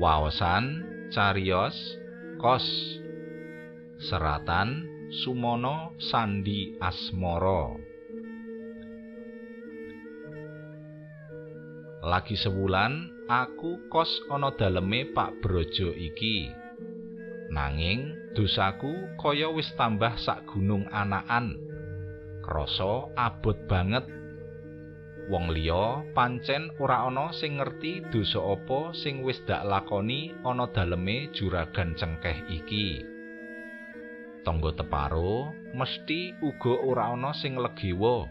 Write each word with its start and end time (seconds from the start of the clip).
Waosan 0.00 0.80
cariyos 1.12 1.76
kos 2.40 2.64
seratan 4.00 4.88
Sumono 5.20 5.92
Sandi 6.00 6.72
Asmara. 6.80 7.76
Lagi 12.00 12.32
sewulan 12.32 13.12
aku 13.28 13.92
kos 13.92 14.08
ana 14.32 14.48
daleme 14.56 15.04
Pak 15.12 15.44
Brojo 15.44 15.92
iki. 15.92 16.48
Nanging 17.52 18.32
dosaku 18.32 19.20
kaya 19.20 19.52
wis 19.52 19.68
tambah 19.76 20.16
sak 20.16 20.48
gunung 20.48 20.88
anakan 20.88 21.60
krasa 22.40 23.12
abot 23.20 23.68
banget 23.68 24.08
wong 25.30 25.54
liya 25.54 26.02
pancen 26.10 26.74
ora 26.82 27.06
ana 27.06 27.30
sing 27.30 27.62
ngerti 27.62 28.02
dosa 28.10 28.42
apa 28.42 28.90
sing 28.90 29.22
wis 29.22 29.38
dak 29.46 29.62
lakoni 29.62 30.34
ana 30.42 30.66
daleme 30.74 31.30
juragan 31.30 31.94
cengkeh 31.94 32.50
iki. 32.50 33.06
Tangga 34.42 34.74
teparo 34.74 35.54
mesti 35.70 36.34
uga 36.42 36.74
ora 36.82 37.14
ana 37.14 37.30
sing 37.30 37.54
legewa 37.54 38.26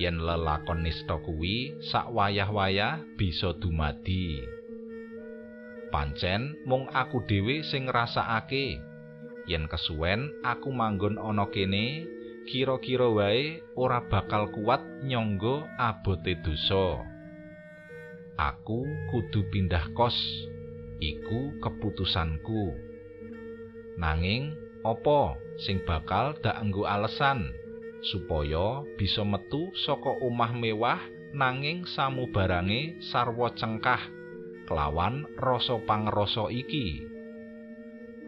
yen 0.00 0.16
lelakon 0.16 0.80
nista 0.80 1.20
kuwi 1.20 1.76
sak 1.84 2.08
wayah-wayah 2.08 3.04
bisa 3.20 3.52
dumadi. 3.60 4.40
Pancen 5.92 6.56
mung 6.64 6.88
aku 6.88 7.20
dhewe 7.28 7.60
sing 7.60 7.84
ngrasakake 7.84 8.80
yen 9.44 9.68
kesuwen 9.68 10.32
aku 10.40 10.72
manggon 10.72 11.20
ana 11.20 11.44
kene 11.52 12.08
kira-kira 12.50 13.06
wae 13.06 13.62
ora 13.78 14.02
bakal 14.10 14.50
kuat 14.50 14.82
nyangga 15.06 15.70
abote 15.78 16.34
dosa 16.42 17.06
aku 18.34 18.82
kudu 19.14 19.46
pindah 19.54 19.94
kos 19.94 20.18
iku 20.98 21.54
keputusanku 21.62 22.74
nanging 24.02 24.58
apa 24.82 25.38
sing 25.62 25.78
bakal 25.86 26.34
dak 26.42 26.58
nggo 26.58 26.90
alasan 26.90 27.54
supaya 28.02 28.82
bisa 28.98 29.22
metu 29.22 29.70
saka 29.86 30.10
omah 30.18 30.50
mewah 30.50 30.98
nanging 31.30 31.86
samubarange 31.86 32.98
sarwa 33.14 33.54
cengkah 33.54 34.00
kelawan 34.66 35.26
rasa 35.38 35.78
pangrasa 35.86 36.48
iki. 36.50 37.04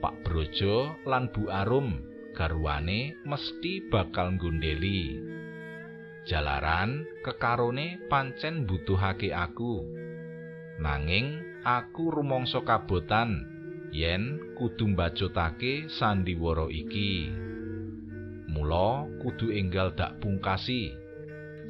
Pak 0.03 0.27
Brojo 0.27 0.99
lan 1.07 1.31
Bu 1.31 1.47
Arum 1.47 2.12
garwane 2.33 3.17
mesti 3.29 3.87
bakal 3.93 4.37
nggondeli. 4.37 5.21
Jalaran 6.25 7.05
kekarone 7.21 8.03
pancen 8.09 8.65
butuhake 8.65 9.31
aku. 9.31 9.85
Nanging 10.81 11.61
aku 11.63 12.11
rumangsa 12.11 12.65
kabotan 12.65 13.45
yen 13.93 14.53
kudu 14.57 14.97
mbacutake 14.97 15.87
sandiwara 15.93 16.67
iki. 16.73 17.31
Mula 18.49 19.07
kudu 19.21 19.53
enggal 19.53 19.93
dak 19.93 20.19
pungkasi. 20.19 20.97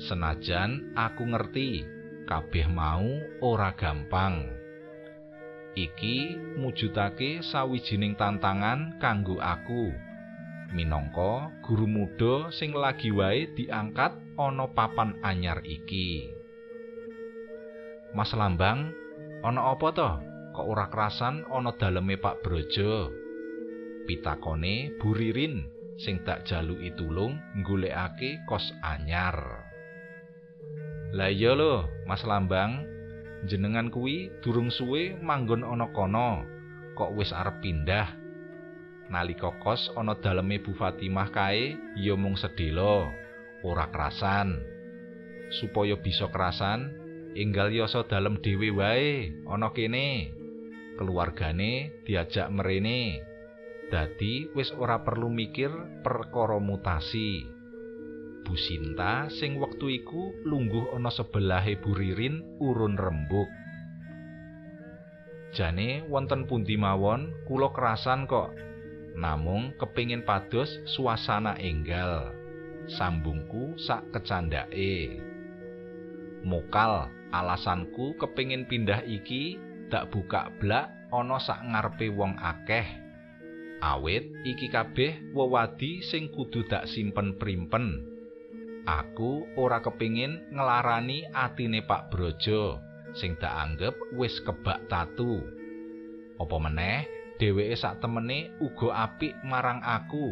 Senajan 0.00 0.96
aku 0.96 1.28
ngerti 1.28 1.84
kabeh 2.24 2.66
mau 2.70 3.06
ora 3.42 3.74
gampang. 3.76 4.62
iki 5.72 6.36
mujudake 6.60 7.40
sawijining 7.40 8.12
tantangan 8.12 9.00
kanggo 9.00 9.40
aku 9.40 9.88
minangka 10.72 11.52
guru 11.60 11.84
muda 11.84 12.48
sing 12.48 12.72
lagi 12.72 13.12
wae 13.12 13.52
diangkat 13.52 14.16
ana 14.40 14.66
papan 14.72 15.20
anyar 15.20 15.60
iki. 15.62 16.32
Mas 18.16 18.32
Lambang 18.32 18.92
ana 19.44 19.72
apa 19.72 19.88
to? 19.92 20.10
Kok 20.52 20.66
ora 20.68 20.88
kerasan 20.92 21.48
ana 21.48 21.72
daleme 21.76 22.20
Pak 22.20 22.44
Brojo? 22.44 23.08
Pitakone 24.04 24.96
Buririn 25.00 25.64
sing 26.00 26.20
tak 26.24 26.44
jaluki 26.44 26.92
tulung 26.96 27.40
golekake 27.64 28.44
kos 28.48 28.72
anyar. 28.84 29.36
Lah 31.12 31.28
iya 31.28 31.52
lho 31.52 31.84
Mas 32.08 32.24
Lambang. 32.24 32.88
Jenengan 33.42 33.90
kuwi 33.90 34.30
durung 34.38 34.70
suwe 34.70 35.18
manggon 35.18 35.66
ana 35.66 35.90
kono. 35.90 36.46
Kok 36.94 37.16
wis 37.18 37.34
arep 37.34 37.58
pindah 37.64 38.21
nalika 39.10 39.50
kos 39.62 39.90
ana 39.98 40.14
daleme 40.20 40.62
Bu 40.62 40.76
Fatimah 40.76 41.32
kae 41.34 41.74
ya 41.98 42.14
mung 42.14 42.38
sedhela 42.38 43.10
ora 43.64 43.90
kerasan 43.90 44.60
supaya 45.62 45.98
bisa 45.98 46.30
kerasan 46.30 46.92
enggal 47.34 47.72
yasa 47.72 48.04
dalem 48.06 48.38
dhewe 48.44 48.70
wae 48.70 49.32
ana 49.48 49.72
kene 49.72 50.30
keluargane 51.00 52.04
diajak 52.04 52.52
merene 52.52 53.18
dadi 53.88 54.52
wis 54.52 54.70
ora 54.76 55.00
perlu 55.00 55.32
mikir 55.32 55.72
perkara 56.04 56.60
mutasi 56.60 57.62
Bu 58.42 58.58
Sinta 58.58 59.30
sing 59.30 59.54
wektu 59.62 59.86
iku 59.86 60.34
lungguh 60.42 60.98
ana 60.98 61.14
sebelahe 61.14 61.78
Bu 61.78 61.94
Ririn 61.94 62.58
urun 62.58 62.98
rembug. 62.98 63.46
Jane 65.54 66.02
wonten 66.10 66.50
pundi 66.50 66.74
mawon 66.74 67.30
kula 67.46 67.70
kerasan 67.70 68.26
kok. 68.26 68.50
Namung 69.12 69.76
kepingin 69.76 70.24
pados 70.24 70.72
suasana 70.88 71.60
enggal. 71.60 72.32
Sambungku 72.88 73.76
sak 73.76 74.08
kecandake. 74.08 75.20
Mokal 76.42 77.12
alasanku 77.30 78.16
kepingin 78.16 78.64
pindah 78.66 79.04
iki 79.04 79.60
dak 79.92 80.08
buka 80.08 80.48
blak 80.56 80.88
ana 81.12 81.36
sak 81.36 81.60
ngarepe 81.60 82.08
wong 82.08 82.34
akeh. 82.40 82.88
Awit 83.84 84.32
iki 84.48 84.72
kabeh 84.72 85.34
wewadi 85.36 86.00
sing 86.00 86.32
kudu 86.32 86.64
dak 86.64 86.88
simpen 86.88 87.36
primpen. 87.36 88.08
Aku 88.88 89.46
ora 89.60 89.78
kepingin 89.78 90.50
ngelarani 90.50 91.28
atine 91.30 91.84
Pak 91.86 92.10
Brojo 92.10 92.80
sing 93.12 93.36
tak 93.36 93.52
anggap 93.52 93.94
wis 94.16 94.40
kebak 94.40 94.88
tatu. 94.88 95.44
Apa 96.40 96.56
meneh 96.58 97.21
dheweke 97.42 97.74
sak 97.74 97.98
temene 97.98 98.54
uga 98.62 99.10
apik 99.10 99.34
marang 99.42 99.82
aku. 99.82 100.30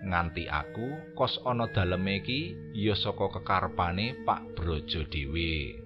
Nganti 0.00 0.48
aku 0.48 1.12
kos 1.12 1.36
ana 1.44 1.68
daleme 1.68 2.24
iki 2.24 2.56
ya 2.72 2.96
saka 2.96 3.28
kekarepane 3.36 4.24
Pak 4.24 4.56
Brojo 4.56 5.04
dhewe. 5.12 5.76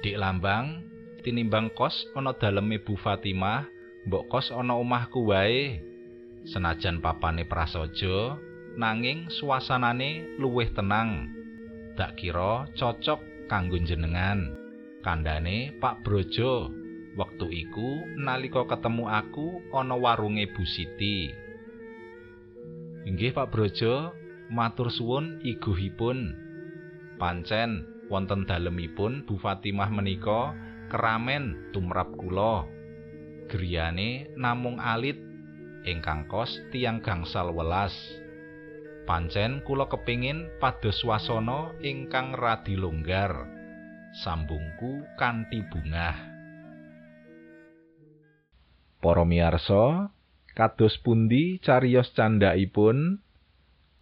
Dik 0.00 0.16
Lambang, 0.16 0.80
tinimbang 1.20 1.76
kos 1.76 1.92
ana 2.16 2.32
daleme 2.32 2.80
Bu 2.80 2.96
Fatimah, 2.96 3.68
mbok 4.08 4.32
kos 4.32 4.48
ana 4.48 4.80
omahku 4.80 5.28
wae. 5.28 5.84
Senajan 6.48 7.04
papane 7.04 7.44
prasaja, 7.44 8.40
nanging 8.80 9.28
suasanane 9.28 10.40
luwih 10.40 10.72
tenang. 10.72 11.28
Dak 12.00 12.16
kira 12.16 12.64
cocok 12.72 13.50
kanggo 13.50 13.76
jenengan. 13.82 14.56
Kandane 15.02 15.74
Pak 15.82 16.06
Brojo, 16.06 16.85
wektu 17.16 17.48
iku 17.48 18.04
nalika 18.20 18.68
ketemu 18.68 19.08
aku 19.08 19.64
ana 19.72 19.96
warunge 19.96 20.44
Bu 20.52 20.62
Siti. 20.68 21.32
Inggih 23.08 23.32
Pak 23.32 23.50
Brojo, 23.50 24.12
matur 24.52 24.92
suwun 24.92 25.40
iguhipun. 25.40 26.36
Pancen 27.16 27.88
wonten 28.12 28.44
dalemipun 28.44 29.24
Bu 29.24 29.40
Fatimah 29.40 29.88
menika 29.88 30.52
keramen 30.92 31.72
tumrap 31.72 32.12
kula. 32.20 32.68
Griyane 33.48 34.36
namung 34.36 34.76
alit 34.76 35.16
ingkang 35.88 36.28
kos 36.28 36.50
tiang 36.74 37.00
gangsal 37.00 37.54
welas. 37.54 37.94
pancen 39.06 39.62
kula 39.62 39.86
kepingin 39.86 40.50
pados 40.58 40.98
swasana 40.98 41.70
ingkang 41.78 42.34
radi 42.34 42.74
longgar 42.74 43.46
sambungku 44.18 45.06
kanthi 45.14 45.62
bungah 45.70 46.35
Para 49.00 49.24
miyarsa 49.28 50.10
kados 50.56 50.96
pundi 51.04 51.60
cariyos 51.60 52.10
candhaipun 52.16 53.20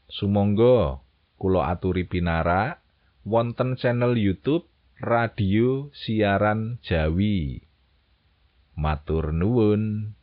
sumangga 0.07 1.03
kula 1.41 1.75
aturi 1.75 2.07
pinarak 2.07 2.79
wonten 3.27 3.75
channel 3.75 4.15
YouTube 4.15 4.71
Radio 5.03 5.91
Siaran 5.91 6.79
Jawi. 6.87 7.67
Matur 8.79 9.35
nuwun 9.35 10.15